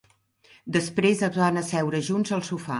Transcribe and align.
Després 0.77 1.23
es 1.29 1.39
van 1.43 1.63
asseure 1.63 2.05
junts 2.11 2.39
al 2.39 2.47
sofà. 2.53 2.69